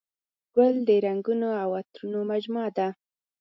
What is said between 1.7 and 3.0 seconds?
عطرونو مجموعه ده.